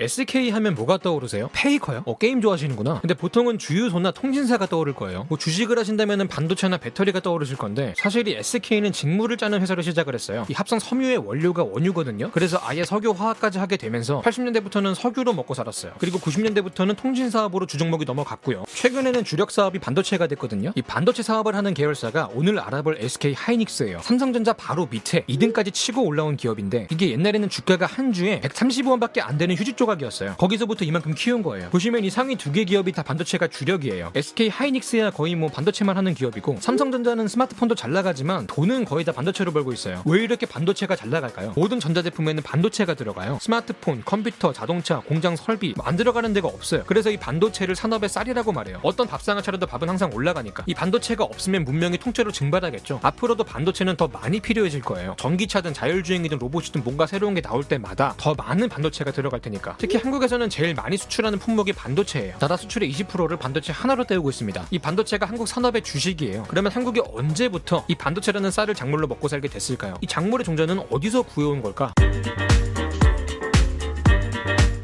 SK 0.00 0.50
하면 0.50 0.74
뭐가 0.74 0.98
떠오르세요? 0.98 1.50
페이커요? 1.52 2.02
어, 2.06 2.16
게임 2.18 2.40
좋아하시는구나. 2.40 3.00
근데 3.00 3.14
보통은 3.14 3.58
주유소나 3.58 4.12
통신사가 4.12 4.66
떠오를 4.66 4.94
거예요. 4.94 5.26
뭐 5.28 5.36
주식을 5.38 5.78
하신다면 5.78 6.28
반도체나 6.28 6.78
배터리가 6.78 7.20
떠오르실 7.20 7.56
건데 7.56 7.94
사실 7.96 8.26
이 8.28 8.34
SK는 8.34 8.92
직무를 8.92 9.36
짜는 9.36 9.60
회사로 9.60 9.82
시작을 9.82 10.14
했어요. 10.14 10.46
이 10.48 10.54
합성 10.54 10.78
섬유의 10.78 11.18
원료가 11.18 11.64
원유거든요. 11.64 12.30
그래서 12.32 12.58
아예 12.62 12.84
석유 12.84 13.10
화학까지 13.10 13.58
하게 13.58 13.76
되면서 13.76 14.22
80년대부터는 14.22 14.94
석유로 14.94 15.32
먹고 15.34 15.54
살았어요. 15.54 15.92
그리고 15.98 16.18
90년대부터는 16.18 16.96
통신 16.96 17.30
사업으로 17.30 17.66
주종목이 17.66 18.04
넘어갔고요. 18.04 18.64
최근에는 18.74 19.24
주력 19.24 19.50
사업이 19.50 19.78
반도체가 19.78 20.26
됐거든요. 20.28 20.72
이 20.74 20.82
반도체 20.82 21.22
사업을 21.22 21.54
하는 21.54 21.74
계열사가 21.74 22.30
오늘 22.34 22.58
알아볼 22.58 22.96
SK 23.00 23.34
하이닉스예요. 23.34 24.00
삼성전자 24.02 24.52
바로 24.52 24.86
밑에 24.90 25.24
2등까지 25.28 25.72
치고 25.72 26.02
올라온 26.02 26.36
기업인데 26.36 26.88
이게 26.90 27.10
옛날에는 27.10 27.48
주가가 27.48 27.86
한 27.86 28.12
주에 28.12 28.40
135원밖에 28.40 29.20
안 29.22 29.36
되는 29.38 29.54
휴지 29.54 29.74
조각 29.74 29.89
이었어요. 30.00 30.34
거기서부터 30.36 30.84
이만큼 30.84 31.14
키운 31.14 31.42
거예요. 31.42 31.70
보시면 31.70 32.04
이 32.04 32.10
상위 32.10 32.36
두 32.36 32.50
개 32.50 32.64
기업이 32.64 32.90
다 32.90 33.02
반도체가 33.04 33.46
주력이에요. 33.46 34.10
SK 34.14 34.48
하이닉스야 34.48 35.10
거의 35.12 35.36
뭐 35.36 35.48
반도체만 35.50 35.96
하는 35.96 36.14
기업이고 36.14 36.56
삼성전자는 36.60 37.28
스마트폰도 37.28 37.74
잘 37.76 37.92
나가지만 37.92 38.46
돈은 38.48 38.84
거의 38.84 39.04
다 39.04 39.12
반도체로 39.12 39.52
벌고 39.52 39.72
있어요. 39.72 40.02
왜 40.04 40.22
이렇게 40.22 40.46
반도체가 40.46 40.96
잘 40.96 41.10
나갈까요? 41.10 41.52
모든 41.54 41.78
전자제품에는 41.78 42.42
반도체가 42.42 42.94
들어가요. 42.94 43.38
스마트폰, 43.40 44.02
컴퓨터, 44.04 44.52
자동차, 44.52 44.98
공장 45.00 45.36
설비 45.36 45.74
뭐안 45.76 45.96
들어가는 45.96 46.32
데가 46.32 46.48
없어요. 46.48 46.82
그래서 46.86 47.10
이 47.10 47.16
반도체를 47.16 47.76
산업의 47.76 48.08
쌀이라고 48.08 48.52
말해요. 48.52 48.80
어떤 48.82 49.06
밥상을 49.06 49.40
차려도 49.42 49.66
밥은 49.66 49.88
항상 49.88 50.10
올라가니까 50.12 50.64
이 50.66 50.74
반도체가 50.74 51.22
없으면 51.24 51.64
문명이 51.64 51.98
통째로 51.98 52.32
증발하겠죠. 52.32 52.98
앞으로도 53.02 53.44
반도체는 53.44 53.96
더 53.96 54.08
많이 54.08 54.40
필요해질 54.40 54.80
거예요. 54.82 55.14
전기차든 55.18 55.72
자율주행이든 55.72 56.38
로봇이든 56.38 56.82
뭔가 56.84 57.06
새로운 57.06 57.34
게 57.34 57.40
나올 57.40 57.62
때마다 57.64 58.14
더 58.16 58.34
많은 58.34 58.68
반도체가 58.68 59.12
들어갈 59.12 59.40
테니까. 59.40 59.76
특히 59.80 59.96
한국에서는 59.96 60.50
제일 60.50 60.74
많이 60.74 60.98
수출하는 60.98 61.38
품목이 61.38 61.72
반도체예요. 61.72 62.36
나라 62.38 62.58
수출의 62.58 62.92
20%를 62.92 63.38
반도체 63.38 63.72
하나로 63.72 64.04
때우고 64.04 64.28
있습니다. 64.28 64.66
이 64.70 64.78
반도체가 64.78 65.24
한국 65.24 65.48
산업의 65.48 65.80
주식이에요. 65.82 66.44
그러면 66.48 66.70
한국이 66.70 67.00
언제부터 67.14 67.86
이 67.88 67.94
반도체라는 67.94 68.50
쌀을 68.50 68.74
작물로 68.74 69.06
먹고 69.06 69.26
살게 69.26 69.48
됐을까요? 69.48 69.94
이 70.02 70.06
작물의 70.06 70.44
종자는 70.44 70.82
어디서 70.90 71.22
구해온 71.22 71.62
걸까? 71.62 71.94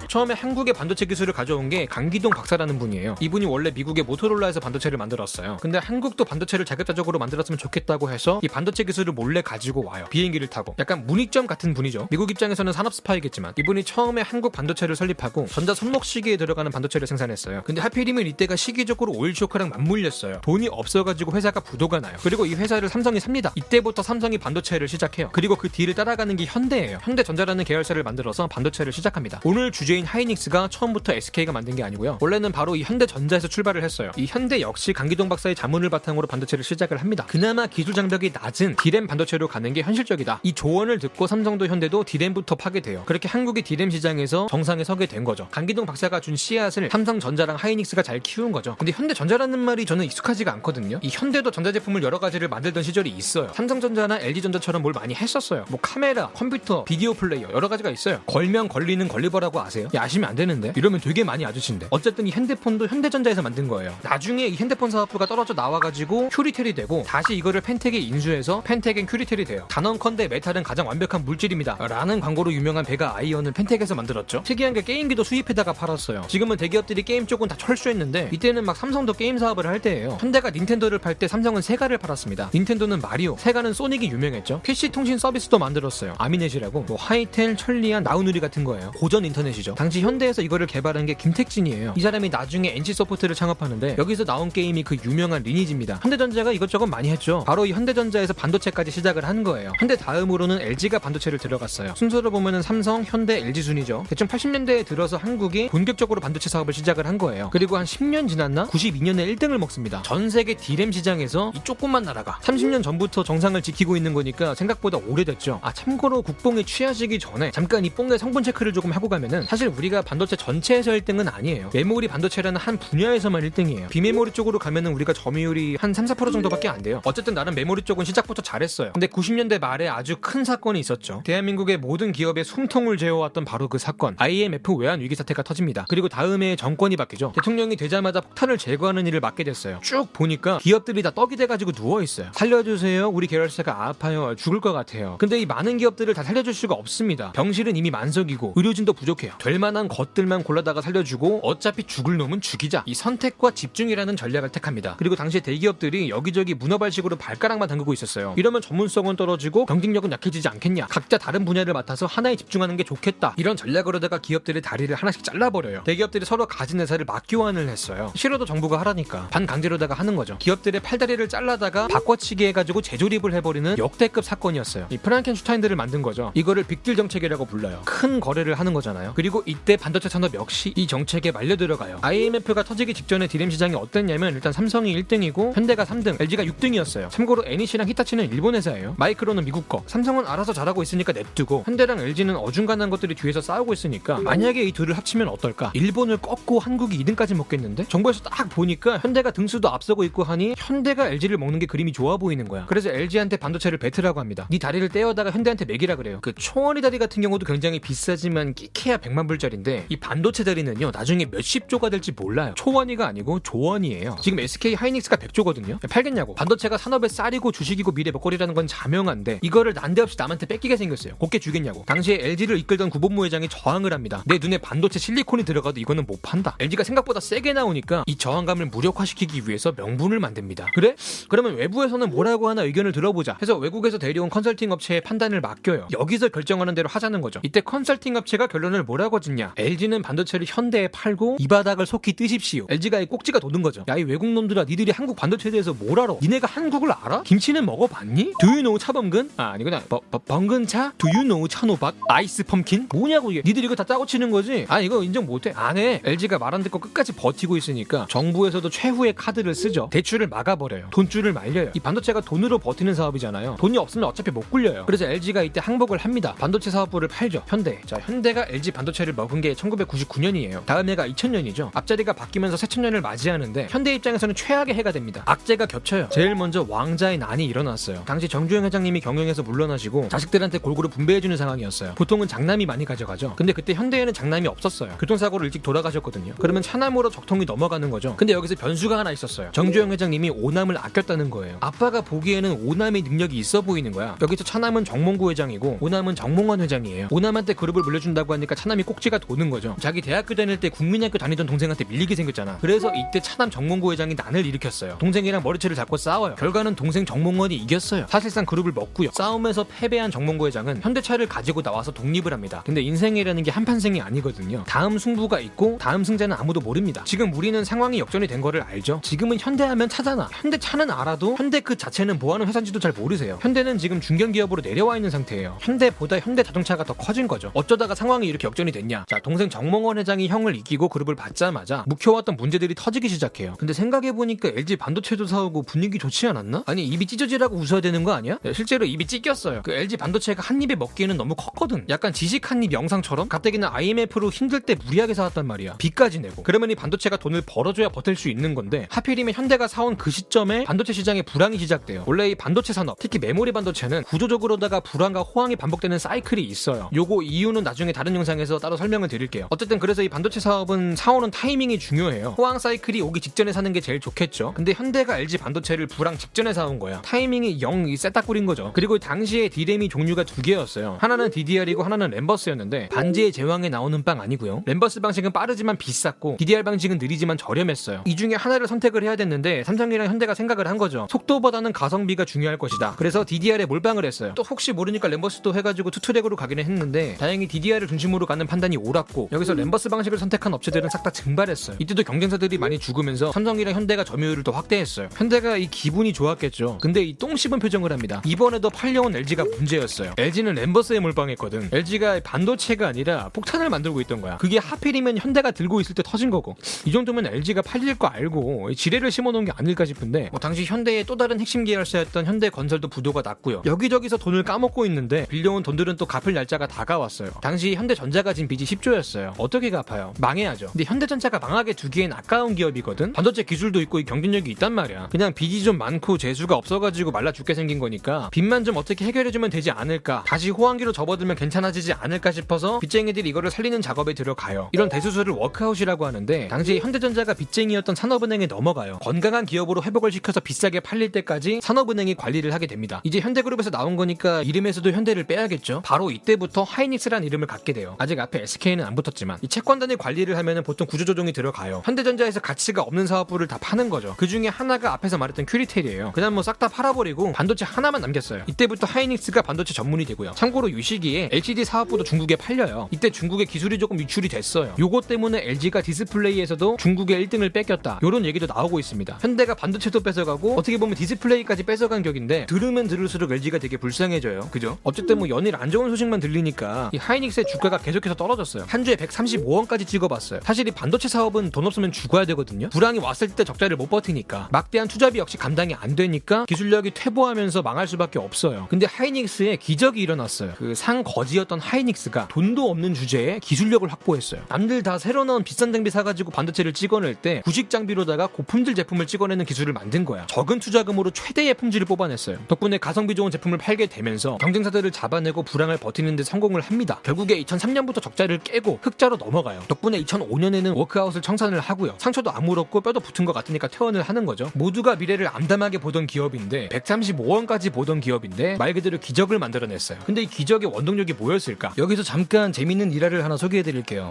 처음에 0.08 0.34
한국의 0.34 0.74
반도체 0.74 1.04
기술을 1.04 1.32
가져온 1.32 1.68
게 1.68 1.86
강기동 1.86 2.30
박사라는 2.30 2.78
분이에요. 2.78 3.16
이분이 3.20 3.46
원래 3.46 3.70
미국의 3.70 4.04
모토롤라에서 4.04 4.60
반도체를 4.60 4.98
만들었어요. 4.98 5.58
근데 5.60 5.78
한국도 5.78 6.24
반도체를 6.24 6.64
자급자족으로 6.64 7.18
만들었으면 7.18 7.58
좋겠다고 7.58 8.10
해서 8.10 8.40
이 8.42 8.48
반도체 8.48 8.84
기술을 8.84 9.12
몰래 9.12 9.42
가지고 9.42 9.84
와요. 9.84 10.06
비행기를 10.10 10.48
타고. 10.48 10.74
약간 10.78 11.06
문익점 11.06 11.46
같은 11.46 11.74
분이죠. 11.74 12.08
미국 12.10 12.30
입장에서는 12.30 12.72
산업 12.72 12.94
스파이겠지만 12.94 13.54
이분이 13.58 13.84
처음에 13.84 14.22
한국 14.22 14.52
반도체를 14.52 14.94
설립하고 14.96 15.46
전자 15.46 15.74
손목 15.74 16.04
시계에 16.04 16.36
들어가는 16.36 16.70
반도체를 16.70 17.06
생산했어요. 17.06 17.62
근데 17.64 17.80
하필이면 17.80 18.26
이때가 18.26 18.56
시기적으로 18.56 19.12
오일 19.12 19.34
쇼크랑 19.34 19.70
맞물렸어요. 19.70 20.40
돈이 20.42 20.68
없어가지고 20.70 21.32
회사가 21.32 21.60
부도가 21.60 22.00
나요. 22.00 22.16
그리고 22.22 22.46
이 22.46 22.54
회사를 22.54 22.88
삼성이 22.88 23.20
삽니다. 23.20 23.52
이때부터 23.56 24.02
삼성이 24.02 24.38
반도체를 24.38 24.88
시작해요. 24.88 25.30
그리고 25.32 25.56
그 25.56 25.68
뒤를 25.68 25.94
따라가는 25.94 26.36
게 26.36 26.44
현대예요. 26.44 26.98
현대전자라는 27.02 27.64
계열사를 27.64 28.00
만들어서 28.02 28.46
반도체를 28.46 28.92
시작합니다. 28.92 29.40
오늘 29.44 29.72
주제 29.72 29.95
인 29.96 30.04
하이닉스가 30.04 30.68
처음부터 30.70 31.12
SK가 31.14 31.52
만든 31.52 31.74
게 31.76 31.82
아니고요. 31.82 32.18
원래는 32.20 32.52
바로 32.52 32.76
이 32.76 32.82
현대전자에서 32.82 33.48
출발을 33.48 33.82
했어요. 33.82 34.10
이 34.16 34.26
현대 34.26 34.60
역시 34.60 34.92
강기동 34.92 35.28
박사의 35.28 35.54
자문을 35.54 35.90
바탕으로 35.90 36.26
반도체를 36.26 36.64
시작을 36.64 36.98
합니다. 36.98 37.24
그나마 37.26 37.66
기술 37.66 37.94
장벽이 37.94 38.32
낮은 38.32 38.76
디램 38.76 39.06
반도체로 39.06 39.48
가는 39.48 39.72
게 39.72 39.82
현실적이다. 39.82 40.40
이 40.42 40.52
조언을 40.52 40.98
듣고 40.98 41.26
삼성도 41.26 41.66
현대도 41.66 42.04
디램부터 42.04 42.54
파게 42.54 42.72
돼요. 42.72 43.04
그렇게 43.06 43.28
한국의 43.28 43.62
디램 43.62 43.90
시장에서 43.90 44.46
정상에 44.50 44.84
서게 44.84 45.06
된 45.06 45.24
거죠. 45.24 45.48
강기동 45.50 45.86
박사가 45.86 46.20
준 46.20 46.36
씨앗을 46.36 46.90
삼성전자랑 46.90 47.56
하이닉스가 47.56 48.02
잘 48.02 48.20
키운 48.20 48.52
거죠. 48.52 48.76
근데 48.78 48.92
현대전자라는 48.92 49.58
말이 49.58 49.86
저는 49.86 50.04
익숙하지가 50.04 50.52
않거든요. 50.54 51.00
이 51.02 51.08
현대도 51.10 51.50
전자제품을 51.50 52.02
여러 52.02 52.18
가지를 52.18 52.48
만들던 52.48 52.82
시절이 52.82 53.10
있어요. 53.10 53.48
삼성전자나 53.54 54.18
LG전자처럼 54.20 54.82
뭘 54.82 54.92
많이 54.92 55.14
했었어요. 55.14 55.64
뭐 55.68 55.78
카메라, 55.80 56.28
컴퓨터, 56.28 56.84
비디오 56.84 57.14
플레이어 57.14 57.50
여러 57.52 57.68
가지가 57.68 57.90
있어요. 57.90 58.20
걸면 58.26 58.68
걸리는 58.68 59.06
걸리버라고 59.08 59.60
아세요? 59.60 59.85
야, 59.94 60.02
아시면 60.02 60.30
안 60.30 60.36
되는데? 60.36 60.72
이러면 60.76 61.00
되게 61.00 61.24
많이 61.24 61.44
아신데 61.44 61.88
어쨌든 61.90 62.26
이 62.26 62.32
핸드폰도 62.32 62.86
현대전자에서 62.86 63.42
만든 63.42 63.68
거예요. 63.68 63.94
나중에 64.02 64.46
이 64.46 64.56
핸드폰 64.56 64.90
사업부가 64.90 65.26
떨어져 65.26 65.54
나와가지고 65.54 66.28
큐리텔이 66.30 66.74
되고 66.74 67.02
다시 67.06 67.34
이거를 67.34 67.60
팬택이 67.60 67.98
인수해서 67.98 68.62
팬택앤큐리텔이 68.62 69.44
돼요. 69.44 69.66
단언컨대 69.68 70.28
메탈은 70.28 70.62
가장 70.62 70.86
완벽한 70.88 71.24
물질입니다. 71.24 71.76
라는 71.88 72.20
광고로 72.20 72.52
유명한 72.52 72.84
베가 72.84 73.16
아이언을 73.16 73.52
팬택에서 73.52 73.94
만들었죠. 73.94 74.42
특이한 74.44 74.72
게 74.74 74.82
게임기도 74.82 75.24
수입해다가 75.24 75.72
팔았어요. 75.72 76.24
지금은 76.28 76.56
대기업들이 76.56 77.02
게임 77.02 77.26
쪽은 77.26 77.48
다 77.48 77.56
철수했는데 77.58 78.30
이때는 78.32 78.64
막 78.64 78.76
삼성도 78.76 79.12
게임 79.12 79.38
사업을 79.38 79.66
할 79.66 79.80
때예요. 79.80 80.18
현대가 80.20 80.50
닌텐도를 80.50 80.98
팔 80.98 81.16
때 81.16 81.26
삼성은 81.28 81.62
세가를 81.62 81.96
팔았습니다. 81.96 82.50
닌텐도는 82.54 83.00
마리오 83.00 83.36
세가는 83.38 83.72
소닉이 83.72 84.10
유명했죠. 84.10 84.60
PC 84.62 84.90
통신 84.90 85.16
서비스도 85.16 85.58
만들었어요. 85.58 86.14
아미넷이라고. 86.18 86.82
뭐 86.82 86.96
하이텔 86.98 87.56
천리안 87.56 88.02
나우누리 88.02 88.38
같은 88.40 88.64
거예요. 88.64 88.90
고전 88.92 89.24
인터넷이죠 89.24 89.75
당시 89.76 90.00
현대에서 90.00 90.42
이거를 90.42 90.66
개발한 90.66 91.06
게 91.06 91.14
김택진이에요. 91.14 91.94
이 91.96 92.00
사람이 92.00 92.30
나중에 92.30 92.70
NC소프트를 92.76 93.34
창업하는데 93.34 93.96
여기서 93.98 94.24
나온 94.24 94.50
게임이 94.50 94.82
그 94.82 94.96
유명한 95.04 95.42
리니지입니다. 95.42 96.00
현대전자가 96.02 96.52
이것저것 96.52 96.86
많이 96.86 97.10
했죠. 97.10 97.44
바로 97.46 97.66
이 97.66 97.72
현대전자에서 97.72 98.32
반도체까지 98.32 98.90
시작을 98.90 99.24
한 99.24 99.44
거예요. 99.44 99.72
현대 99.78 99.96
다음으로는 99.96 100.60
LG가 100.60 100.98
반도체를 100.98 101.38
들어갔어요. 101.38 101.94
순서로 101.96 102.30
보면은 102.30 102.62
삼성, 102.62 103.04
현대, 103.04 103.38
LG 103.38 103.62
순이죠. 103.62 104.04
대충 104.08 104.26
80년대에 104.26 104.84
들어서 104.86 105.16
한국이 105.16 105.68
본격적으로 105.68 106.20
반도체 106.20 106.48
사업을 106.48 106.72
시작을 106.72 107.06
한 107.06 107.18
거예요. 107.18 107.50
그리고 107.52 107.76
한 107.76 107.84
10년 107.84 108.28
지났나? 108.28 108.66
92년에 108.66 109.36
1등을 109.36 109.58
먹습니다. 109.58 110.02
전 110.02 110.30
세계 110.30 110.54
디램 110.54 110.90
시장에서 110.92 111.52
이 111.54 111.60
조그만 111.64 112.02
나라가 112.02 112.38
30년 112.42 112.82
전부터 112.82 113.22
정상을 113.24 113.60
지키고 113.60 113.96
있는 113.96 114.14
거니까 114.14 114.54
생각보다 114.54 114.98
오래됐죠. 114.98 115.60
아 115.62 115.72
참고로 115.72 116.22
국뽕에 116.22 116.62
취하시기 116.62 117.18
전에 117.18 117.50
잠깐 117.50 117.84
이 117.84 117.90
뽕의 117.90 118.18
성분 118.18 118.42
체크를 118.42 118.72
조금 118.72 118.92
하고 118.92 119.08
가면은 119.08 119.44
사실 119.44 119.65
우리가 119.68 120.02
반도체 120.02 120.36
전체에서 120.36 120.92
1등은 120.92 121.32
아니에요. 121.32 121.70
메모리 121.72 122.08
반도체라는 122.08 122.60
한 122.60 122.78
분야에서만 122.78 123.42
1등이에요. 123.42 123.88
비메모리 123.88 124.32
쪽으로 124.32 124.58
가면은 124.58 124.92
우리가 124.92 125.12
점유율이 125.12 125.76
한 125.80 125.92
3, 125.92 126.04
4% 126.06 126.32
정도밖에 126.32 126.68
안 126.68 126.82
돼요. 126.82 127.00
어쨌든 127.04 127.34
나는 127.34 127.54
메모리 127.54 127.82
쪽은 127.82 128.04
시작부터 128.04 128.42
잘했어요. 128.42 128.92
근데 128.92 129.06
90년대 129.06 129.60
말에 129.60 129.88
아주 129.88 130.16
큰 130.20 130.44
사건이 130.44 130.78
있었죠. 130.80 131.22
대한민국의 131.24 131.78
모든 131.78 132.12
기업의 132.12 132.44
숨통을 132.44 132.96
재워왔던 132.96 133.44
바로 133.44 133.68
그 133.68 133.78
사건. 133.78 134.14
IMF 134.18 134.74
외환 134.74 135.00
위기 135.00 135.14
사태가 135.14 135.42
터집니다. 135.42 135.86
그리고 135.88 136.08
다음에 136.08 136.56
정권이 136.56 136.96
바뀌죠. 136.96 137.32
대통령이 137.34 137.76
되자마자 137.76 138.20
폭탄을 138.20 138.58
제거하는 138.58 139.06
일을 139.06 139.20
맡게 139.20 139.44
됐어요. 139.44 139.80
쭉 139.82 140.12
보니까 140.12 140.58
기업들이 140.58 141.02
다 141.02 141.10
떡이 141.10 141.36
돼가지고 141.36 141.72
누워 141.72 142.02
있어요. 142.02 142.28
살려주세요. 142.34 143.08
우리 143.08 143.26
계열사가 143.26 143.88
아파요. 143.88 144.34
죽을 144.36 144.60
것 144.60 144.72
같아요. 144.72 145.16
근데 145.18 145.38
이 145.38 145.46
많은 145.46 145.78
기업들을 145.78 146.12
다 146.14 146.22
살려줄 146.22 146.54
수가 146.54 146.74
없습니다. 146.74 147.32
병실은 147.32 147.76
이미 147.76 147.90
만석이고 147.90 148.54
의료진도 148.56 148.92
부족해요. 148.92 149.32
될 149.38 149.55
만한 149.58 149.88
것들만 149.88 150.42
골라다가 150.42 150.80
살려주고 150.80 151.40
어차피 151.42 151.84
죽을 151.84 152.16
놈은 152.16 152.40
죽이자. 152.40 152.84
이 152.86 152.94
선택과 152.94 153.52
집중이라는 153.52 154.16
전략을 154.16 154.50
택합니다. 154.50 154.96
그리고 154.98 155.16
당시 155.16 155.40
대기업들이 155.40 156.10
여기저기 156.10 156.54
문어발식으로 156.54 157.16
발가락만 157.16 157.68
담그고 157.68 157.92
있었어요. 157.92 158.34
이러면 158.36 158.60
전문성은 158.62 159.16
떨어지고 159.16 159.66
경쟁력은 159.66 160.12
약해지지 160.12 160.48
않겠냐. 160.48 160.86
각자 160.88 161.18
다른 161.18 161.44
분야를 161.44 161.72
맡아서 161.72 162.06
하나에 162.06 162.36
집중하는 162.36 162.76
게 162.76 162.84
좋겠다. 162.84 163.34
이런 163.36 163.56
전략으로다가 163.56 164.18
기업들의 164.18 164.62
다리를 164.62 164.94
하나씩 164.94 165.24
잘라버려요. 165.24 165.84
대기업들이 165.84 166.24
서로 166.24 166.46
가진 166.46 166.80
회사를 166.80 167.04
맞교환을 167.04 167.68
했어요. 167.68 168.12
싫어도 168.14 168.44
정부가 168.44 168.80
하라니까 168.80 169.28
반강제로다가 169.28 169.94
하는 169.94 170.16
거죠. 170.16 170.36
기업들의 170.38 170.80
팔다리를 170.80 171.28
잘라다가 171.28 171.88
바꿔치기 171.88 172.44
해가지고 172.46 172.82
재조립을 172.82 173.32
해버리는 173.34 173.78
역대급 173.78 174.24
사건이었어요. 174.24 174.86
이 174.90 174.98
프랑켄슈타인들을 174.98 175.76
만든 175.76 176.02
거죠. 176.02 176.32
이거를 176.34 176.64
빅딜 176.64 176.96
정책이라고 176.96 177.44
불러요. 177.46 177.82
큰 177.84 178.20
거래를 178.20 178.54
하는 178.54 178.74
거잖아요. 178.74 179.12
그리고 179.14 179.42
이때 179.46 179.76
반도체 179.76 180.08
산업 180.08 180.34
역시 180.34 180.72
이 180.76 180.86
정책에 180.86 181.30
말려 181.30 181.56
들어가요. 181.56 181.98
IMF가 182.02 182.64
터지기 182.64 182.92
직전에 182.94 183.28
디램 183.28 183.48
시장이 183.50 183.74
어땠냐면 183.74 184.34
일단 184.34 184.52
삼성이 184.52 184.94
1등이고 185.02 185.54
현대가 185.54 185.84
3등, 185.84 186.20
LG가 186.20 186.44
6등이었어요. 186.44 187.10
참고로 187.10 187.44
NEC랑 187.46 187.88
히타치는 187.88 188.32
일본 188.32 188.56
회사예요. 188.56 188.94
마이크로는 188.98 189.44
미국 189.44 189.68
거. 189.68 189.82
삼성은 189.86 190.26
알아서 190.26 190.52
잘하고 190.52 190.82
있으니까 190.82 191.12
냅두고 191.12 191.62
현대랑 191.64 192.00
LG는 192.00 192.36
어중간한 192.36 192.90
것들이 192.90 193.14
뒤에서 193.14 193.40
싸우고 193.40 193.72
있으니까 193.72 194.18
만약에 194.18 194.62
이 194.64 194.72
둘을 194.72 194.96
합치면 194.96 195.28
어떨까? 195.28 195.70
일본을 195.74 196.18
꺾고 196.18 196.58
한국이 196.58 197.02
2등까지 197.04 197.34
먹겠는데? 197.36 197.86
정부에서 197.88 198.22
딱 198.24 198.48
보니까 198.48 198.98
현대가 198.98 199.30
등수도 199.30 199.68
앞서고 199.68 200.02
있고 200.04 200.24
하니 200.24 200.54
현대가 200.58 201.08
LG를 201.08 201.38
먹는 201.38 201.60
게 201.60 201.66
그림이 201.66 201.92
좋아 201.92 202.16
보이는 202.16 202.48
거야. 202.48 202.66
그래서 202.66 202.90
LG한테 202.90 203.36
반도체를 203.36 203.78
배트라고 203.78 204.18
합니다. 204.18 204.48
네 204.50 204.58
다리를 204.58 204.88
떼어다가 204.88 205.30
현대한테 205.30 205.64
먹이라 205.64 205.94
그래요. 205.96 206.18
그 206.20 206.34
총알이 206.34 206.80
다리 206.82 206.98
같은 206.98 207.22
경우도 207.22 207.46
굉장히 207.46 207.78
비싸지만 207.78 208.54
끼케야 208.54 208.96
100만 208.96 209.28
불 209.28 209.35
불짜리인데 209.36 209.86
이 209.88 209.96
반도체 209.96 210.44
대리는요 210.44 210.90
나중에 210.92 211.26
몇십 211.30 211.68
조가 211.68 211.90
될지 211.90 212.12
몰라요. 212.12 212.54
초원이가 212.56 213.06
아니고 213.06 213.40
조원이에요. 213.40 214.16
지금 214.20 214.40
SK 214.40 214.74
하이닉스가 214.74 215.16
100조거든요. 215.16 215.78
팔겠냐고. 215.88 216.34
반도체가 216.34 216.78
산업의 216.78 217.10
쌀이고 217.10 217.52
주식이고 217.52 217.92
미래 217.92 218.10
먹거리라는 218.10 218.54
건 218.54 218.66
자명한데 218.66 219.40
이거를 219.42 219.74
난데없이 219.74 220.16
남한테 220.18 220.46
뺏기게 220.46 220.76
생겼어요. 220.76 221.16
곱게 221.16 221.38
주겠냐고. 221.38 221.84
당시에 221.86 222.18
LG를 222.20 222.58
이끌던 222.58 222.90
구본무 222.90 223.24
회장이 223.26 223.48
저항을 223.48 223.92
합니다. 223.92 224.22
내 224.26 224.38
눈에 224.38 224.58
반도체 224.58 224.98
실리콘이 224.98 225.44
들어가도 225.44 225.80
이거는 225.80 226.06
못 226.06 226.20
판다. 226.22 226.56
LG가 226.58 226.84
생각보다 226.84 227.20
세게 227.20 227.52
나오니까 227.52 228.04
이 228.06 228.16
저항감을 228.16 228.66
무력화시키기 228.66 229.42
위해서 229.46 229.72
명분을 229.76 230.18
만듭니다. 230.20 230.68
그래? 230.74 230.94
그러면 231.28 231.56
외부에서는 231.56 232.10
뭐라고 232.10 232.48
하나 232.48 232.62
의견을 232.62 232.92
들어보자. 232.92 233.38
해서 233.42 233.56
외국에서 233.56 233.98
데려온 233.98 234.30
컨설팅 234.30 234.72
업체의 234.72 235.02
판단을 235.02 235.40
맡겨요. 235.40 235.88
여기서 235.92 236.28
결정하는 236.28 236.74
대로 236.74 236.88
하자는 236.88 237.20
거죠. 237.20 237.40
이때 237.42 237.60
컨설팅 237.60 238.16
업체가 238.16 238.46
결론을 238.46 238.82
뭐라고 238.84 239.16
짓냐? 239.26 239.52
LG는 239.56 240.02
반도체를 240.02 240.46
현대에 240.48 240.88
팔고 240.88 241.36
이 241.38 241.46
바닥을 241.48 241.84
속히 241.86 242.14
뜨십시오. 242.14 242.66
LG가 242.70 243.00
이 243.00 243.06
꼭지가 243.06 243.38
도는 243.40 243.62
거죠. 243.62 243.84
야 243.88 243.96
이 243.96 244.02
외국 244.02 244.26
놈들아, 244.28 244.64
니들이 244.64 244.92
한국 244.92 245.16
반도체에 245.16 245.50
대해서 245.52 245.72
뭘 245.72 245.98
알아? 246.00 246.16
니네가 246.20 246.46
한국을 246.46 246.92
알아? 246.92 247.22
김치는 247.22 247.64
먹어봤니? 247.64 248.32
You 248.42 248.56
know 248.60 248.78
차범근? 248.78 249.30
아 249.38 249.52
아니구나. 249.52 249.80
버, 249.88 250.00
버, 250.10 250.18
번근차? 250.18 250.92
You 251.02 251.22
know 251.22 251.48
찬호박? 251.48 251.94
ice 252.08 252.44
pumpkin? 252.44 252.88
뭐냐고 252.92 253.32
이게? 253.32 253.40
니들이 253.44 253.64
이거 253.66 253.74
다 253.74 253.84
짜고 253.84 254.04
치는 254.04 254.30
거지? 254.30 254.66
아 254.68 254.80
이거 254.80 255.02
인정 255.02 255.24
못해. 255.24 255.52
안 255.56 255.78
해. 255.78 256.00
LG가 256.04 256.38
말 256.38 256.52
안 256.56 256.62
듣고 256.62 256.78
끝까지 256.78 257.12
버티고 257.12 257.56
있으니까 257.56 258.06
정부에서도 258.10 258.68
최후의 258.70 259.14
카드를 259.14 259.54
쓰죠. 259.54 259.88
대출을 259.90 260.26
막아버려요. 260.28 260.88
돈줄을 260.90 261.32
말려요. 261.32 261.70
이 261.74 261.80
반도체가 261.80 262.20
돈으로 262.20 262.58
버티는 262.58 262.94
사업이잖아요. 262.94 263.56
돈이 263.58 263.76
없으면 263.78 264.08
어차피 264.08 264.30
못 264.30 264.50
굴려요. 264.50 264.84
그래서 264.86 265.06
LG가 265.06 265.42
이때 265.42 265.60
항복을 265.62 265.96
합니다. 265.98 266.34
반도체 266.38 266.70
사업부를 266.70 267.08
팔죠. 267.08 267.42
현대. 267.46 267.80
자 267.86 267.98
현대가 267.98 268.44
LG 268.48 268.72
반도체 268.72 269.05
를 269.06 269.14
먹은 269.14 269.40
게 269.40 269.54
1999년이에요. 269.54 270.66
다음 270.66 270.88
해가 270.88 271.06
2000년이죠. 271.08 271.70
앞자리가 271.72 272.12
바뀌면서 272.12 272.56
새천년을 272.56 273.00
맞이하는데 273.00 273.68
현대 273.70 273.94
입장에서는 273.94 274.34
최악의 274.34 274.74
해가 274.74 274.90
됩니다. 274.90 275.22
악재가 275.26 275.66
겹쳐요. 275.66 276.08
제일 276.10 276.34
먼저 276.34 276.66
왕자의 276.68 277.18
난이 277.18 277.44
일어났어요. 277.46 278.02
당시 278.04 278.28
정주영 278.28 278.64
회장님이 278.64 279.00
경영에서 279.00 279.44
물러나시고 279.44 280.08
자식들한테 280.08 280.58
골고루 280.58 280.88
분배해주는 280.88 281.36
상황이었어요. 281.36 281.94
보통은 281.94 282.26
장남이 282.26 282.66
많이 282.66 282.84
가져가죠. 282.84 283.34
근데 283.36 283.52
그때 283.52 283.74
현대에는 283.74 284.12
장남이 284.12 284.48
없었어요. 284.48 284.96
교통사고로 284.98 285.44
일찍 285.44 285.62
돌아가셨거든요. 285.62 286.34
그러면 286.40 286.62
차남으로 286.62 287.10
적통이 287.10 287.44
넘어가는 287.44 287.88
거죠. 287.90 288.16
근데 288.16 288.32
여기서 288.32 288.56
변수가 288.56 288.98
하나 288.98 289.12
있었어요. 289.12 289.50
정주영 289.52 289.92
회장님이 289.92 290.30
오남을 290.30 290.76
아꼈다는 290.78 291.30
거예요. 291.30 291.58
아빠가 291.60 292.00
보기에는 292.00 292.62
오남의 292.64 293.02
능력이 293.02 293.38
있어 293.38 293.60
보이는 293.60 293.92
거야. 293.92 294.16
여기서 294.20 294.42
차남은 294.42 294.84
정몽구 294.84 295.30
회장이고 295.30 295.78
오남은 295.80 296.16
정몽원 296.16 296.60
회장이에요. 296.60 297.08
오남한테 297.10 297.54
그룹을 297.54 297.82
물려준다고 297.82 298.32
하니까 298.32 298.56
차남이 298.56 298.82
꼭 298.82 298.95
지가 299.00 299.18
도는 299.18 299.50
거죠. 299.50 299.76
자기 299.80 300.00
대학교 300.00 300.34
다닐 300.34 300.58
때 300.58 300.68
국민학교 300.68 301.18
다니던 301.18 301.46
동생한테 301.46 301.84
밀리게 301.88 302.14
생겼잖아. 302.14 302.58
그래서 302.60 302.92
이때 302.94 303.20
차남 303.20 303.50
정몽구 303.50 303.92
회장이 303.92 304.14
난을 304.14 304.46
일으켰어요. 304.46 304.96
동생이랑 304.98 305.42
머리채를 305.42 305.76
잡고 305.76 305.96
싸워요. 305.96 306.34
결과는 306.36 306.74
동생 306.74 307.04
정몽원이 307.04 307.56
이겼어요. 307.56 308.06
사실상 308.08 308.46
그룹을 308.46 308.72
먹고요. 308.72 309.10
싸움에서 309.12 309.64
패배한 309.64 310.10
정몽구 310.10 310.46
회장은 310.46 310.80
현대차를 310.82 311.28
가지고 311.28 311.62
나와서 311.62 311.92
독립을 311.92 312.32
합니다. 312.32 312.62
근데 312.64 312.80
인생이라는 312.82 313.42
게 313.42 313.50
한판생이 313.50 314.00
아니거든요. 314.00 314.64
다음 314.66 314.98
승부가 314.98 315.40
있고 315.40 315.78
다음 315.80 316.04
승자는 316.04 316.36
아무도 316.38 316.60
모릅니다. 316.60 317.02
지금 317.04 317.32
우리는 317.34 317.64
상황이 317.64 317.98
역전이 317.98 318.26
된 318.26 318.40
거를 318.40 318.62
알죠. 318.62 319.00
지금은 319.02 319.38
현대하면 319.38 319.88
차잖아. 319.88 320.28
현대차는 320.32 320.90
알아도 320.90 321.36
현대 321.36 321.60
그 321.60 321.76
자체는 321.76 322.18
뭐하는 322.18 322.46
회사인지도 322.46 322.78
잘 322.78 322.92
모르세요. 322.92 323.38
현대는 323.40 323.78
지금 323.78 324.00
중견기업으로 324.00 324.62
내려와 324.62 324.96
있는 324.96 325.10
상태예요. 325.10 325.58
현대보다 325.60 326.18
현대 326.20 326.42
자동차가 326.42 326.84
더 326.84 326.92
커진 326.94 327.28
거죠. 327.28 327.50
어쩌다가 327.54 327.94
상황이 327.94 328.26
이렇게 328.26 328.46
역전이 328.46 328.72
됐냐? 328.86 329.04
자, 329.08 329.18
동생 329.18 329.50
정몽원 329.50 329.98
회장이 329.98 330.28
형을 330.28 330.56
이기고 330.56 330.88
그룹을 330.88 331.14
받자마자 331.16 331.84
묵혀왔던 331.86 332.36
문제들이 332.36 332.74
터지기 332.74 333.08
시작해요. 333.08 333.54
근데 333.58 333.72
생각해보니까 333.72 334.50
LG 334.50 334.76
반도체도 334.76 335.26
사오고 335.26 335.62
분위기 335.62 335.98
좋지 335.98 336.26
않았나? 336.28 336.62
아니 336.66 336.86
입이 336.86 337.06
찢어지라고 337.06 337.56
웃어야 337.56 337.80
되는 337.80 338.04
거 338.04 338.12
아니야? 338.12 338.38
네, 338.42 338.52
실제로 338.52 338.86
입이 338.86 339.06
찢겼어요. 339.06 339.62
그 339.62 339.72
LG 339.72 339.96
반도체가 339.96 340.42
한 340.42 340.62
입에 340.62 340.74
먹기에는 340.76 341.16
너무 341.16 341.34
컸거든. 341.34 341.84
약간 341.88 342.12
지식 342.12 342.50
한 342.50 342.56
입 342.62 342.72
영상처럼 342.72 343.28
가뜩이나 343.28 343.70
IMF로 343.74 344.30
힘들 344.30 344.60
때 344.60 344.74
무리하게 344.86 345.12
사왔단 345.12 345.46
말이야. 345.46 345.76
빚까지 345.76 346.20
내고. 346.20 346.42
그러면 346.42 346.70
이 346.70 346.74
반도체가 346.74 347.18
돈을 347.18 347.42
벌어줘야 347.44 347.90
버틸 347.90 348.16
수 348.16 348.30
있는 348.30 348.54
건데 348.54 348.86
하필이면 348.90 349.34
현대가 349.34 349.68
사온 349.68 349.96
그 349.96 350.10
시점에 350.10 350.64
반도체 350.64 350.94
시장에 350.94 351.20
불황이 351.22 351.58
시작돼요. 351.58 352.04
원래 352.06 352.30
이 352.30 352.34
반도체 352.34 352.72
산업, 352.72 352.98
특히 352.98 353.18
메모리 353.18 353.52
반도체는 353.52 354.04
구조적으로다가 354.04 354.80
불황과 354.80 355.20
호황이 355.20 355.54
반복되는 355.56 355.98
사이클이 355.98 356.42
있어요. 356.44 356.88
요거 356.94 357.22
이유는 357.22 357.62
나중에 357.62 357.92
다른 357.92 358.14
영상에서 358.14 358.58
따로 358.58 358.75
설명을 358.76 359.08
드릴게요. 359.08 359.46
어쨌든 359.50 359.78
그래서 359.78 360.02
이 360.02 360.08
반도체 360.08 360.40
사업은 360.40 360.96
사오는 360.96 361.30
타이밍이 361.30 361.78
중요해요. 361.78 362.34
호황 362.38 362.58
사이클이 362.58 363.00
오기 363.00 363.20
직전에 363.20 363.52
사는 363.52 363.72
게 363.72 363.80
제일 363.80 364.00
좋겠죠. 364.00 364.52
근데 364.54 364.72
현대가 364.72 365.18
LG 365.18 365.38
반도체를 365.38 365.86
불황 365.86 366.18
직전에 366.18 366.52
사온 366.52 366.78
거야. 366.78 367.00
타이밍이 367.02 367.58
영이 367.58 367.96
쎄딱꾸린 367.96 368.46
거죠. 368.46 368.72
그리고 368.74 368.98
당시에 368.98 369.48
디램이 369.48 369.88
종류가 369.88 370.24
두 370.24 370.42
개였어요. 370.42 370.98
하나는 371.00 371.30
DDR이고 371.30 371.82
하나는 371.82 372.10
램버스였는데 372.10 372.88
반지의 372.88 373.32
제왕에 373.32 373.68
나오는 373.68 374.02
빵 374.02 374.20
아니고요. 374.20 374.62
램버스 374.66 375.00
방식은 375.00 375.32
빠르지만 375.32 375.76
비쌌고 375.76 376.36
DDR 376.38 376.62
방식은 376.62 376.98
느리지만 376.98 377.36
저렴했어요. 377.36 378.02
이 378.04 378.16
중에 378.16 378.34
하나를 378.34 378.66
선택을 378.66 379.02
해야 379.02 379.16
됐는데 379.16 379.64
삼성이랑 379.64 380.06
현대가 380.08 380.34
생각을 380.34 380.66
한 380.68 380.76
거죠. 380.78 381.06
속도보다는 381.10 381.72
가성비가 381.72 382.24
중요할 382.24 382.58
것이다. 382.58 382.94
그래서 382.96 383.24
DDR에 383.26 383.66
몰빵을 383.66 384.04
했어요. 384.04 384.32
또 384.34 384.42
혹시 384.42 384.72
모르니까 384.72 385.08
램버스도 385.08 385.54
해가지고 385.54 385.90
투트랙으로 385.90 386.36
가기는 386.36 386.64
했는데 386.64 387.16
다행히 387.18 387.46
DDR을 387.48 387.86
중심으로 387.88 388.26
가는 388.26 388.46
판단 388.46 388.65
이 388.72 388.76
옳았고 388.76 389.30
여기서 389.32 389.54
램버스 389.54 389.88
방식을 389.88 390.18
선택한 390.18 390.54
업체들은 390.54 390.88
싹 390.90 391.02
다 391.02 391.10
증발했어요. 391.10 391.76
이때도 391.78 392.02
경쟁사들이 392.02 392.58
많이 392.58 392.78
죽으면서 392.78 393.30
삼성이랑 393.32 393.74
현대가 393.74 394.02
점유율을 394.02 394.42
더 394.42 394.50
확대했어요. 394.52 395.08
현대가 395.14 395.56
이 395.56 395.68
기분이 395.68 396.12
좋았겠죠. 396.12 396.78
근데 396.80 397.02
이 397.02 397.14
똥 397.18 397.34
씹은 397.36 397.58
표정을 397.58 397.92
합니다. 397.92 398.22
이번에도 398.24 398.70
팔려온 398.70 399.14
LG가 399.14 399.44
문제였어요. 399.44 400.12
LG는 400.18 400.54
램버스에 400.54 401.00
몰빵했거든. 401.00 401.68
LG가 401.72 402.20
반도체가 402.24 402.86
아니라 402.88 403.28
폭탄을 403.32 403.68
만들고 403.70 404.00
있던 404.02 404.20
거야. 404.20 404.36
그게 404.38 404.58
하필이면 404.58 405.18
현대가 405.18 405.50
들고 405.50 405.80
있을 405.80 405.94
때 405.94 406.02
터진 406.04 406.30
거고. 406.30 406.56
이 406.84 406.92
정도면 406.92 407.26
LG가 407.26 407.62
팔릴 407.62 407.94
거 407.98 408.06
알고 408.06 408.72
지뢰를 408.74 409.10
심어놓은 409.10 409.44
게 409.44 409.52
아닐까 409.56 409.84
싶은데 409.84 410.28
뭐 410.30 410.40
당시 410.40 410.64
현대의 410.64 411.04
또 411.04 411.16
다른 411.16 411.38
핵심 411.40 411.64
계열사였던 411.64 412.26
현대건설도 412.26 412.88
부도가 412.88 413.22
났고요. 413.22 413.62
여기저기서 413.66 414.16
돈을 414.16 414.42
까먹고 414.42 414.86
있는데 414.86 415.26
빌려온 415.28 415.62
돈들은 415.62 415.96
또 415.96 416.06
갚을 416.06 416.32
날짜가 416.34 416.66
다가왔어요. 416.66 417.30
당시 417.42 417.74
현대전자가 417.74 418.32
진 418.32 418.48
빚이 418.48 418.55
10조였어요. 418.64 419.34
어떻게 419.38 419.70
갚아요? 419.70 420.14
망해야죠. 420.20 420.68
근데 420.72 420.84
현대전자가 420.84 421.38
망하게 421.38 421.72
두기엔 421.72 422.12
아까운 422.12 422.54
기업이거든. 422.54 423.12
반도체 423.12 423.42
기술도 423.42 423.80
있고 423.82 423.98
경쟁력이 424.02 424.50
있단 424.52 424.72
말이야. 424.72 425.08
그냥 425.10 425.32
빚이 425.32 425.62
좀 425.64 425.78
많고 425.78 426.18
재수가 426.18 426.54
없어가지고 426.54 427.10
말라 427.10 427.32
죽게 427.32 427.54
생긴 427.54 427.78
거니까 427.78 428.28
빚만 428.32 428.64
좀 428.64 428.76
어떻게 428.76 429.04
해결해주면 429.04 429.50
되지 429.50 429.70
않을까. 429.70 430.24
다시 430.26 430.50
호황기로 430.50 430.92
접어들면 430.92 431.36
괜찮아지지 431.36 431.92
않을까 431.92 432.32
싶어서 432.32 432.78
빚쟁이들이 432.78 433.28
이거를 433.28 433.50
살리는 433.50 433.80
작업에 433.82 434.14
들어가요. 434.14 434.70
이런 434.72 434.88
대수술을 434.88 435.32
워크아웃이라고 435.34 436.06
하는데 436.06 436.48
당시 436.48 436.78
현대전자가 436.78 437.34
빚쟁이였던 437.34 437.94
산업은행에 437.94 438.46
넘어가요. 438.46 438.98
건강한 439.00 439.44
기업으로 439.46 439.82
회복을 439.82 440.12
시켜서 440.12 440.40
비싸게 440.40 440.80
팔릴 440.80 441.12
때까지 441.12 441.60
산업은행이 441.62 442.14
관리를 442.14 442.52
하게 442.52 442.66
됩니다. 442.66 443.00
이제 443.04 443.20
현대그룹에서 443.20 443.70
나온 443.70 443.96
거니까 443.96 444.42
이름에서도 444.42 444.90
현대를 444.90 445.24
빼야겠죠. 445.24 445.82
바로 445.84 446.10
이때부터 446.10 446.62
하이닉스란 446.62 447.24
이름을 447.24 447.46
갖게 447.46 447.72
돼요. 447.72 447.96
아직 447.98 448.18
앞에 448.18 448.40
SK는 448.46 448.84
안 448.84 448.94
붙었지만 448.94 449.38
이 449.42 449.48
채권단이 449.48 449.96
관리를 449.96 450.36
하면 450.38 450.62
보통 450.62 450.86
구조조정이 450.86 451.32
들어가요. 451.32 451.82
현대전자에서 451.84 452.40
가치가 452.40 452.82
없는 452.82 453.06
사업부를 453.06 453.46
다 453.48 453.58
파는 453.60 453.90
거죠. 453.90 454.14
그 454.16 454.26
중에 454.28 454.48
하나가 454.48 454.92
앞에서 454.94 455.18
말했던 455.18 455.46
큐리텔이에요. 455.46 456.12
그냥 456.12 456.32
뭐 456.34 456.42
싹 456.42 456.56
다 456.58 456.68
팔아버리고 456.68 457.32
반도체 457.32 457.64
하나만 457.66 458.00
남겼어요. 458.00 458.44
이때부터 458.46 458.86
하이닉스가 458.86 459.42
반도체 459.42 459.74
전문이 459.74 460.04
되고요. 460.06 460.32
참고로 460.36 460.68
이 460.70 460.80
시기에 460.80 461.28
LCD 461.32 461.64
사업부도 461.66 462.04
중국에 462.04 462.36
팔려요. 462.36 462.88
이때 462.92 463.10
중국의 463.10 463.46
기술이 463.46 463.78
조금 463.78 463.98
유출이 463.98 464.28
됐어요. 464.28 464.74
요거 464.78 465.02
때문에 465.02 465.42
LG가 465.44 465.82
디스플레이에서도 465.82 466.76
중국의 466.78 467.26
1등을 467.26 467.52
뺏겼다. 467.52 468.00
요런 468.02 468.24
얘기도 468.24 468.46
나오고 468.46 468.78
있습니다. 468.78 469.18
현대가 469.20 469.54
반도체도 469.54 470.00
뺏어가고 470.00 470.54
어떻게 470.56 470.78
보면 470.78 470.94
디스플레이까지 470.94 471.64
뺏어간 471.64 472.02
격인데 472.02 472.46
들으면 472.46 472.86
들을수록 472.88 473.32
LG가 473.32 473.58
되게 473.58 473.76
불쌍해져요. 473.76 474.48
그죠? 474.50 474.78
어쨌든 474.84 475.18
뭐 475.18 475.28
연일 475.28 475.56
안 475.56 475.70
좋은 475.70 475.90
소식만 475.90 476.20
들리니까 476.20 476.90
이 476.94 476.96
하이닉스의 476.96 477.46
주가가 477.50 477.78
계속해서 477.78 478.14
떨어 478.14 478.35
졌어요. 478.36 478.64
한 478.68 478.84
주에 478.84 478.96
135원까지 478.96 479.86
찍어봤어요. 479.86 480.40
사실 480.42 480.66
이 480.68 480.70
반도체 480.70 481.08
사업은 481.08 481.50
돈 481.50 481.66
없으면 481.66 481.92
죽어야 481.92 482.24
되거든요. 482.26 482.68
불황이 482.70 482.98
왔을 482.98 483.28
때 483.28 483.44
적자를 483.44 483.76
못 483.76 483.90
버티니까 483.90 484.48
막대한 484.52 484.88
투자비 484.88 485.18
역시 485.18 485.36
감당이 485.36 485.74
안 485.74 485.96
되니까 485.96 486.44
기술력이 486.46 486.92
퇴보하면서 486.94 487.62
망할 487.62 487.86
수밖에 487.88 488.18
없어요. 488.18 488.66
근데 488.70 488.86
하이닉스에 488.86 489.56
기적이 489.56 490.02
일어났어요. 490.02 490.52
그 490.56 490.74
상 490.76 491.02
거지였던 491.02 491.58
하이닉스가 491.58 492.28
돈도 492.28 492.70
없는 492.70 492.94
주제에 492.94 493.38
기술력을 493.40 493.90
확보했어요. 493.90 494.42
남들 494.48 494.82
다 494.82 494.98
새로 494.98 495.24
나온 495.24 495.42
비싼 495.42 495.72
장비 495.72 495.90
사가지고 495.90 496.30
반도체를 496.30 496.72
찍어낼 496.74 497.14
때 497.14 497.40
구식 497.44 497.70
장비로다가 497.70 498.26
고품질 498.28 498.74
제품을 498.74 499.06
찍어내는 499.06 499.44
기술을 499.46 499.72
만든 499.72 500.04
거야. 500.04 500.26
적은 500.26 500.60
투자금으로 500.60 501.10
최대의 501.12 501.54
품질을 501.54 501.86
뽑아냈어요. 501.86 502.38
덕분에 502.48 502.78
가성비 502.78 503.14
좋은 503.14 503.30
제품을 503.30 503.58
팔게 503.58 503.86
되면서 503.86 504.36
경쟁사들을 504.38 504.90
잡아내고 504.92 505.42
불황을 505.44 505.78
버티는데 505.78 506.24
성공을 506.24 506.60
합니다. 506.60 507.00
결국에 507.02 507.42
2003년부터 507.42 508.02
적자 508.02 508.25
에 508.26 508.36
적자를 508.36 508.38
깨고 508.38 508.80
흑자로 508.82 509.16
넘어가요. 509.16 509.62
덕분에 509.68 510.02
2005년에는 510.02 510.76
워크아웃을 510.76 511.22
청산을 511.22 511.60
하고요. 511.60 511.94
상처도 511.98 512.30
아물었고 512.30 512.80
뼈도 512.80 513.00
붙은 513.00 513.24
것 513.24 513.32
같으니까 513.32 513.68
퇴원을 513.68 514.02
하는 514.02 514.26
거죠. 514.26 514.50
모두가 514.54 514.96
미래를 514.96 515.28
암담하게 515.32 515.78
보던 515.78 516.06
기업인데 516.06 516.68
135원까지 516.68 517.72
보던 517.72 518.00
기업인데 518.00 518.56
말 518.56 518.74
그대로 518.74 518.98
기적을 518.98 519.38
만들어냈어요. 519.38 519.98
근데 520.04 520.22
이 520.22 520.26
기적의 520.26 520.70
원동력이 520.72 521.14
뭐였을까? 521.14 521.74
여기서 521.78 522.02
잠깐 522.02 522.52
재밌는 522.52 522.92
일화를 522.92 523.24
하나 523.24 523.36
소개해드릴게요. 523.36 524.10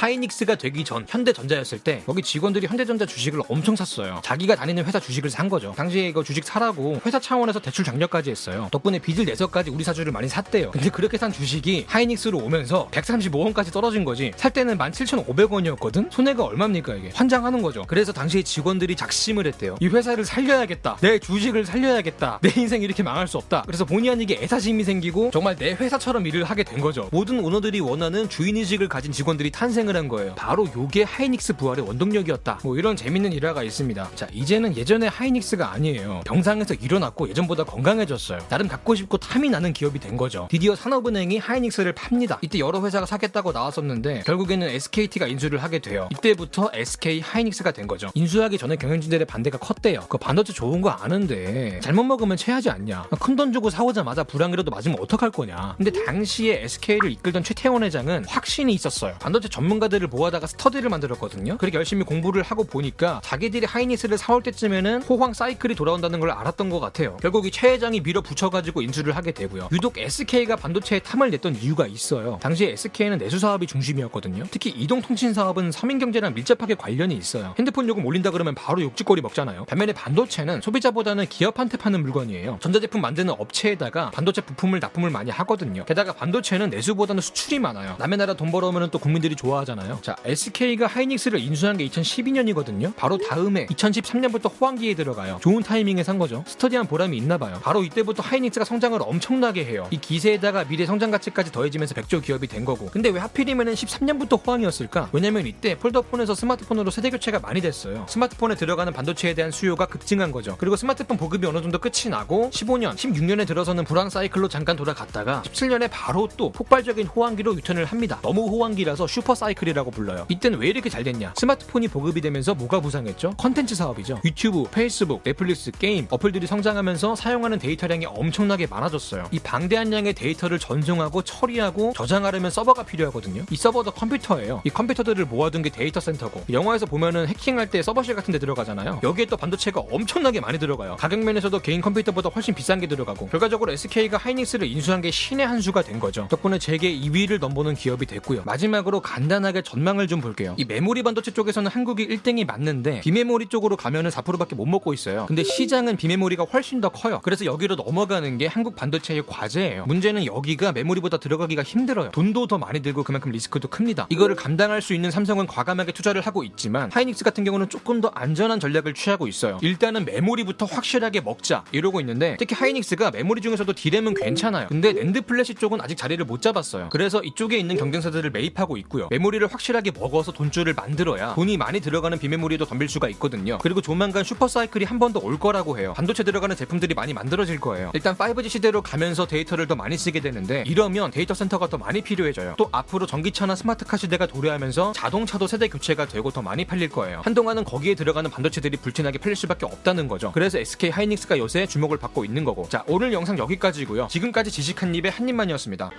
하이닉스가 0.00 0.54
되기 0.54 0.82
전 0.82 1.04
현대전자였을 1.06 1.78
때 1.78 2.02
거기 2.06 2.22
직원들이 2.22 2.66
현대전자 2.66 3.04
주식을 3.04 3.42
엄청 3.48 3.76
샀어요. 3.76 4.20
자기가 4.24 4.56
다니는 4.56 4.86
회사 4.86 4.98
주식을 4.98 5.28
산 5.28 5.50
거죠. 5.50 5.74
당시에 5.76 6.08
이거 6.08 6.24
주식 6.24 6.42
사라고 6.42 7.00
회사 7.04 7.20
차원에서 7.20 7.60
대출 7.60 7.84
장려까지 7.84 8.30
했어요. 8.30 8.68
덕분에 8.72 8.98
빚을 8.98 9.26
내서까지 9.26 9.70
우리 9.70 9.84
사주를 9.84 10.10
많이 10.10 10.26
샀대요. 10.26 10.70
근데 10.70 10.88
그렇게 10.88 11.18
산 11.18 11.30
주식이 11.30 11.84
하이닉스로 11.86 12.38
오면서 12.38 12.88
135원까지 12.92 13.72
떨어진 13.72 14.04
거지. 14.04 14.32
살 14.36 14.50
때는 14.52 14.78
17,500원이었거든? 14.78 16.10
손해가 16.10 16.44
얼마입니까 16.44 16.94
이게? 16.94 17.10
환장하는 17.12 17.60
거죠. 17.60 17.84
그래서 17.86 18.10
당시에 18.12 18.42
직원들이 18.42 18.96
작심을 18.96 19.46
했대요. 19.46 19.76
이 19.80 19.88
회사를 19.88 20.24
살려야겠다. 20.24 20.96
내 21.02 21.18
주식을 21.18 21.66
살려야겠다. 21.66 22.38
내 22.40 22.52
인생 22.56 22.80
이렇게 22.82 23.02
망할 23.02 23.28
수 23.28 23.36
없다. 23.36 23.64
그래서 23.66 23.84
본의 23.84 24.10
아니게 24.10 24.38
애사심이 24.40 24.82
생기고 24.82 25.30
정말 25.32 25.56
내 25.56 25.72
회사처럼 25.74 26.26
일을 26.26 26.44
하게 26.44 26.62
된 26.62 26.80
거죠. 26.80 27.08
모든 27.12 27.40
오너들이 27.40 27.80
원하는 27.80 28.28
주인의식을 28.30 28.88
가진 28.88 29.12
직원들이 29.12 29.50
탄생을 29.50 29.89
한 29.96 30.06
거예요. 30.08 30.34
바로 30.36 30.66
요게 30.74 31.02
하이닉스 31.02 31.56
부활의 31.56 31.86
원동력이었다. 31.86 32.60
뭐 32.62 32.76
이런 32.78 32.94
재밌는 32.96 33.32
일화가 33.32 33.62
있습니다. 33.64 34.10
자, 34.14 34.28
이제는 34.32 34.76
예전의 34.76 35.10
하이닉스가 35.10 35.72
아니에요. 35.72 36.20
병상에서 36.24 36.74
일어났고 36.74 37.28
예전보다 37.28 37.64
건강해졌어요. 37.64 38.38
나름 38.48 38.68
갖고 38.68 38.94
싶고 38.94 39.18
탐이 39.18 39.50
나는 39.50 39.72
기업이 39.72 39.98
된 39.98 40.16
거죠. 40.16 40.46
드디어 40.50 40.76
산업은행이 40.76 41.38
하이닉스를 41.38 41.92
팝니다. 41.94 42.38
이때 42.42 42.60
여러 42.60 42.80
회사가 42.80 43.06
사겠다고 43.06 43.50
나왔었는데 43.52 44.22
결국에는 44.26 44.68
SKT가 44.68 45.26
인수를 45.26 45.60
하게 45.62 45.80
돼요. 45.80 46.08
이때부터 46.12 46.70
SK 46.72 47.20
하이닉스가 47.20 47.72
된 47.72 47.86
거죠. 47.88 48.10
인수하기 48.14 48.58
전에 48.58 48.76
경영진들의 48.76 49.26
반대가 49.26 49.58
컸대요. 49.58 50.06
그 50.08 50.18
반도체 50.18 50.52
좋은 50.52 50.80
거 50.80 50.90
아는데 50.90 51.80
잘못 51.80 52.04
먹으면 52.04 52.36
체하지 52.36 52.70
않냐. 52.70 53.06
큰 53.18 53.40
돈 53.40 53.54
주고 53.54 53.70
사오자마자 53.70 54.22
불황이라도 54.22 54.70
맞으면 54.70 54.98
어떡할 55.00 55.30
거냐. 55.30 55.74
근데 55.78 55.90
당시에 56.04 56.62
SK를 56.64 57.10
이끌던 57.12 57.42
최태원 57.42 57.82
회장은 57.82 58.26
확신이 58.28 58.74
있었어요. 58.74 59.14
반도체 59.18 59.48
전문 59.48 59.79
가들을 59.80 60.06
모아다가 60.08 60.46
스터디를 60.46 60.88
만들었거든요. 60.90 61.56
그렇게 61.58 61.76
열심히 61.78 62.04
공부를 62.04 62.42
하고 62.42 62.64
보니까 62.64 63.20
자기들이 63.24 63.66
하이닉스를 63.66 64.18
사올 64.18 64.42
때쯤에는 64.42 65.02
호황 65.02 65.32
사이클이 65.34 65.74
돌아온다는 65.74 66.20
걸 66.20 66.30
알았던 66.30 66.70
것 66.70 66.78
같아요. 66.80 67.16
결국 67.20 67.46
이 67.46 67.50
최 67.50 67.70
회장이 67.72 68.00
밀어붙여가지고 68.00 68.82
인수를 68.82 69.16
하게 69.16 69.32
되고요. 69.32 69.68
유독 69.72 69.98
SK가 69.98 70.56
반도체에 70.56 71.00
탐을 71.00 71.30
냈던 71.30 71.56
이유가 71.56 71.86
있어요. 71.86 72.38
당시에 72.42 72.70
SK는 72.72 73.18
내수 73.18 73.38
사업이 73.38 73.66
중심이었거든요. 73.66 74.44
특히 74.50 74.70
이동통신 74.70 75.34
사업은 75.34 75.72
서민 75.72 75.98
경제랑 75.98 76.34
밀접하게 76.34 76.74
관련이 76.76 77.14
있어요. 77.16 77.54
핸드폰 77.58 77.88
요금 77.88 78.04
올린다 78.06 78.30
그러면 78.30 78.54
바로 78.54 78.82
욕짓거리 78.82 79.20
먹잖아요. 79.22 79.64
반면에 79.64 79.92
반도체는 79.92 80.60
소비자보다는 80.60 81.26
기업한테 81.26 81.76
파는 81.78 82.02
물건이에요. 82.02 82.58
전자제품 82.60 83.00
만드는 83.00 83.34
업체에다가 83.36 84.10
반도체 84.10 84.40
부품을 84.42 84.80
납품을 84.80 85.10
많이 85.10 85.30
하거든요. 85.30 85.84
게다가 85.86 86.12
반도체는 86.12 86.70
내수보다는 86.70 87.20
수출이 87.20 87.58
많아요. 87.58 87.96
남의 87.98 88.18
나라 88.18 88.34
돈 88.34 88.50
벌어오면 88.52 88.90
또 88.90 88.98
국민들이 88.98 89.34
좋아하잖아요. 89.36 89.69
자, 90.02 90.16
SK가 90.24 90.86
하이닉스를 90.86 91.38
인수한 91.40 91.76
게 91.76 91.86
2012년이거든요. 91.88 92.94
바로 92.96 93.18
다음에 93.18 93.66
2013년부터 93.66 94.50
호황기에 94.60 94.94
들어가요. 94.94 95.38
좋은 95.42 95.62
타이밍에 95.62 96.02
산 96.02 96.18
거죠. 96.18 96.44
스터디한 96.46 96.86
보람이 96.86 97.16
있나 97.16 97.38
봐요. 97.38 97.60
바로 97.62 97.82
이때부터 97.82 98.22
하이닉스가 98.22 98.64
성장을 98.64 98.98
엄청나게 99.02 99.64
해요. 99.64 99.86
이 99.90 100.00
기세에다가 100.00 100.64
미래 100.64 100.86
성장 100.86 101.10
가치까지 101.10 101.52
더해지면서 101.52 101.94
100조 101.94 102.20
기업이 102.20 102.46
된 102.46 102.64
거고. 102.64 102.86
근데 102.86 103.08
왜 103.10 103.20
하필이면 103.20 103.66
13년부터 103.74 104.44
호황이었을까? 104.46 105.10
왜냐면 105.12 105.46
이때 105.46 105.76
폴더폰에서 105.76 106.34
스마트폰으로 106.34 106.90
세대 106.90 107.10
교체가 107.10 107.40
많이 107.40 107.60
됐어요. 107.60 108.06
스마트폰에 108.08 108.54
들어가는 108.56 108.92
반도체에 108.92 109.34
대한 109.34 109.50
수요가 109.50 109.86
급증한 109.86 110.32
거죠. 110.32 110.56
그리고 110.58 110.76
스마트폰 110.76 111.16
보급이 111.16 111.46
어느 111.46 111.60
정도 111.60 111.78
끝이 111.78 112.08
나고 112.10 112.50
15년, 112.50 112.94
16년에 112.94 113.46
들어서는 113.46 113.84
불황 113.84 114.10
사이클로 114.10 114.48
잠깐 114.48 114.76
돌아갔다가 114.76 115.42
17년에 115.42 115.88
바로 115.90 116.28
또 116.36 116.50
폭발적인 116.52 117.06
호황기로 117.06 117.54
유턴을 117.56 117.84
합니다. 117.84 118.18
너무 118.22 118.48
호황기라서 118.48 119.06
슈퍼 119.06 119.34
사이클 119.34 119.59
이라고 119.68 119.90
불러요. 119.90 120.26
이때는 120.28 120.58
왜 120.58 120.68
이렇게 120.68 120.88
잘 120.88 121.04
됐냐? 121.04 121.34
스마트폰이 121.36 121.88
보급이 121.88 122.20
되면서 122.20 122.54
뭐가 122.54 122.80
부상했죠? 122.80 123.34
컨텐츠 123.36 123.74
사업이죠. 123.74 124.20
유튜브, 124.24 124.64
페이스북, 124.70 125.22
넷플릭스, 125.22 125.70
게임, 125.70 126.06
어플들이 126.10 126.46
성장하면서 126.46 127.16
사용하는 127.16 127.58
데이터량이 127.58 128.06
엄청나게 128.06 128.66
많아졌어요. 128.66 129.28
이 129.30 129.38
방대한 129.38 129.92
양의 129.92 130.14
데이터를 130.14 130.58
전송하고 130.58 131.22
처리하고 131.22 131.92
저장하려면 131.96 132.50
서버가 132.50 132.84
필요하거든요. 132.84 133.44
이 133.50 133.56
서버도 133.56 133.92
컴퓨터예요. 133.92 134.62
이 134.64 134.70
컴퓨터들을 134.70 135.24
모아둔 135.26 135.62
게 135.62 135.70
데이터 135.70 136.00
센터고 136.00 136.44
영화에서 136.50 136.86
보면은 136.86 137.26
해킹할 137.26 137.70
때 137.70 137.82
서버실 137.82 138.14
같은 138.14 138.32
데 138.32 138.38
들어가잖아요. 138.38 139.00
여기에 139.02 139.26
또 139.26 139.36
반도체가 139.36 139.80
엄청나게 139.90 140.40
많이 140.40 140.58
들어가요. 140.58 140.96
가격 140.96 141.20
면에서도 141.20 141.58
개인 141.60 141.80
컴퓨터보다 141.80 142.28
훨씬 142.28 142.54
비싼 142.54 142.80
게 142.80 142.86
들어가고 142.86 143.26
결과적으로 143.28 143.72
SK가 143.72 144.16
하이닉스를 144.18 144.68
인수한 144.68 145.00
게 145.00 145.10
신의 145.10 145.46
한 145.46 145.60
수가 145.60 145.82
된 145.82 145.98
거죠. 145.98 146.28
덕분에 146.28 146.58
재계 146.58 146.92
2위를 146.92 147.40
넘보는 147.40 147.74
기업이 147.74 148.06
됐고요. 148.06 148.42
마지막으로 148.44 149.00
간단하게 149.00 149.49
전망을 149.62 150.06
좀 150.06 150.20
볼게요. 150.20 150.54
이 150.56 150.64
메모리 150.64 151.02
반도체 151.02 151.32
쪽에서는 151.32 151.70
한국이 151.70 152.06
1등이 152.06 152.46
맞는데 152.46 153.00
비메모리 153.00 153.46
쪽으로 153.46 153.76
가면은 153.76 154.10
4%밖에 154.10 154.54
못 154.54 154.66
먹고 154.66 154.94
있어요. 154.94 155.26
근데 155.26 155.42
시장은 155.42 155.96
비메모리가 155.96 156.44
훨씬 156.44 156.80
더 156.80 156.88
커요. 156.88 157.20
그래서 157.22 157.44
여기로 157.44 157.74
넘어가는 157.76 158.38
게 158.38 158.46
한국 158.46 158.76
반도체의 158.76 159.24
과제예요. 159.26 159.86
문제는 159.86 160.26
여기가 160.26 160.72
메모리보다 160.72 161.18
들어가기가 161.18 161.62
힘들어요. 161.62 162.10
돈도 162.12 162.46
더 162.46 162.58
많이 162.58 162.80
들고 162.80 163.02
그만큼 163.02 163.32
리스크도 163.32 163.68
큽니다. 163.68 164.06
이거를 164.10 164.36
감당할 164.36 164.80
수 164.82 164.94
있는 164.94 165.10
삼성은 165.10 165.46
과감하게 165.46 165.92
투자를 165.92 166.22
하고 166.22 166.44
있지만 166.44 166.90
하이닉스 166.92 167.24
같은 167.24 167.44
경우는 167.44 167.68
조금 167.68 168.00
더 168.00 168.08
안전한 168.14 168.60
전략을 168.60 168.94
취하고 168.94 169.26
있어요. 169.26 169.58
일단은 169.62 170.04
메모리부터 170.04 170.66
확실하게 170.66 171.20
먹자 171.20 171.64
이러고 171.72 172.00
있는데 172.00 172.36
특히 172.38 172.54
하이닉스가 172.54 173.10
메모리 173.10 173.40
중에서도 173.40 173.72
디램은 173.72 174.14
괜찮아요. 174.14 174.68
근데 174.68 174.92
낸드 174.92 175.20
플래시 175.22 175.54
쪽은 175.54 175.80
아직 175.80 175.96
자리를 175.96 176.24
못 176.24 176.42
잡았어요. 176.42 176.88
그래서 176.90 177.22
이쪽에 177.22 177.56
있는 177.58 177.76
경쟁사들을 177.76 178.30
매입하고 178.30 178.76
있고요. 178.78 179.08
메모리를 179.30 179.46
확실하게 179.52 179.92
먹어서 179.92 180.32
돈줄을 180.32 180.74
만들어야 180.74 181.34
돈이 181.34 181.56
많이 181.56 181.80
들어가는 181.80 182.18
비메모리도 182.18 182.64
덤빌 182.66 182.88
수가 182.88 183.08
있거든요. 183.10 183.58
그리고 183.62 183.80
조만간 183.80 184.24
슈퍼 184.24 184.48
사이클이 184.48 184.84
한 184.84 184.98
번 185.00 185.12
더 185.12 185.20
올 185.20 185.38
거라고 185.38 185.78
해요. 185.78 185.94
반도체 185.96 186.22
들어가는 186.24 186.54
제품들이 186.54 186.94
많이 186.94 187.14
만들어질 187.14 187.58
거예요. 187.58 187.90
일단 187.94 188.14
5G 188.16 188.48
시대로 188.50 188.82
가면서 188.82 189.26
데이터를 189.26 189.66
더 189.66 189.74
많이 189.74 189.96
쓰게 189.96 190.20
되는데 190.20 190.62
이러면 190.66 191.10
데이터 191.10 191.32
센터가 191.34 191.68
더 191.68 191.78
많이 191.78 192.00
필요해져요. 192.02 192.54
또 192.58 192.68
앞으로 192.70 193.06
전기차나 193.06 193.54
스마트카 193.56 193.96
시대가 193.96 194.26
도래하면서 194.26 194.92
자동차도 194.92 195.46
세대 195.46 195.68
교체가 195.68 196.06
되고 196.06 196.30
더 196.30 196.42
많이 196.42 196.64
팔릴 196.66 196.90
거예요. 196.90 197.22
한동안은 197.24 197.64
거기에 197.64 197.94
들어가는 197.94 198.30
반도체들이 198.30 198.76
불티나게 198.76 199.18
팔릴 199.18 199.36
수밖에 199.36 199.64
없다는 199.66 200.06
거죠. 200.08 200.32
그래서 200.32 200.58
SK 200.58 200.90
하이닉스가 200.90 201.38
요새 201.38 201.66
주목을 201.66 201.96
받고 201.96 202.24
있는 202.24 202.44
거고. 202.44 202.68
자, 202.68 202.84
오늘 202.86 203.12
영상 203.12 203.38
여기까지고요. 203.38 204.08
지금까지 204.10 204.50
지식한 204.50 204.94
입의 204.94 205.10
한 205.10 205.28
입만이었습니다. 205.28 205.90